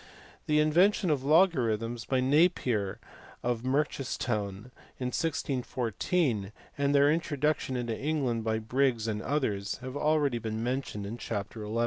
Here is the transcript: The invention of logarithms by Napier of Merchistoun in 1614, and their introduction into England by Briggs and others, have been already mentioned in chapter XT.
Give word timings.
The 0.47 0.59
invention 0.59 1.11
of 1.11 1.23
logarithms 1.23 2.05
by 2.05 2.21
Napier 2.21 2.99
of 3.43 3.61
Merchistoun 3.61 4.71
in 4.97 5.09
1614, 5.13 6.51
and 6.75 6.95
their 6.95 7.11
introduction 7.11 7.75
into 7.77 7.95
England 7.95 8.43
by 8.43 8.57
Briggs 8.57 9.07
and 9.07 9.21
others, 9.21 9.75
have 9.83 9.93
been 9.93 10.01
already 10.01 10.39
mentioned 10.39 11.05
in 11.05 11.19
chapter 11.19 11.59
XT. 11.61 11.79